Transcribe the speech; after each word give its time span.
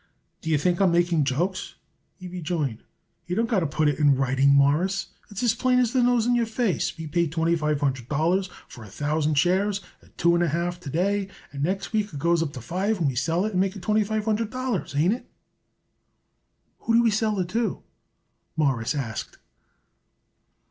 "Do 0.41 0.49
you 0.49 0.57
think 0.57 0.81
I 0.81 0.85
am 0.85 0.91
making 0.91 1.25
jokes?" 1.25 1.75
he 2.15 2.27
rejoined. 2.27 2.81
"He 3.23 3.35
don't 3.35 3.45
got 3.47 3.59
to 3.59 3.67
put 3.67 3.87
it 3.87 3.99
in 3.99 4.15
writing, 4.15 4.49
Mawruss. 4.49 5.09
It's 5.29 5.43
as 5.43 5.53
plain 5.53 5.77
as 5.77 5.93
the 5.93 6.01
nose 6.01 6.25
on 6.25 6.33
your 6.33 6.47
face. 6.47 6.97
We 6.97 7.05
pay 7.05 7.27
twenty 7.27 7.55
five 7.55 7.81
hundred 7.81 8.09
dollars 8.09 8.49
for 8.67 8.83
a 8.83 8.87
thousand 8.89 9.35
shares 9.35 9.79
at 10.01 10.17
two 10.17 10.33
and 10.33 10.43
a 10.43 10.47
half 10.47 10.79
to 10.79 10.89
day, 10.89 11.27
and 11.53 11.61
next 11.61 11.93
week 11.93 12.11
it 12.13 12.17
goes 12.17 12.41
up 12.41 12.53
to 12.53 12.61
five 12.61 12.97
and 12.97 13.09
we 13.09 13.15
sell 13.15 13.45
it 13.45 13.51
and 13.51 13.61
make 13.61 13.75
it 13.75 13.83
twenty 13.83 14.03
five 14.03 14.25
hundred 14.25 14.49
dollars. 14.49 14.95
Ain't 14.95 15.13
it?" 15.13 15.29
"Who 16.79 16.95
do 16.95 17.03
we 17.03 17.11
sell 17.11 17.37
it 17.37 17.49
to?" 17.49 17.83
Morris 18.57 18.95
asked. 18.95 19.37